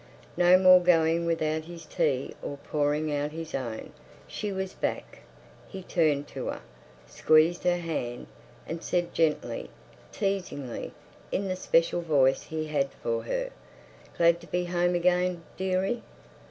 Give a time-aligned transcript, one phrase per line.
[0.35, 3.93] No more going without his tea or pouring out his own.
[4.27, 5.19] She was back.
[5.67, 6.61] He turned to her,
[7.05, 8.25] squeezed her hand,
[8.67, 9.69] and said gently,
[10.11, 10.91] teasingly,
[11.31, 13.51] in the "special" voice he had for her:
[14.17, 16.01] "Glad to be home again, dearie?"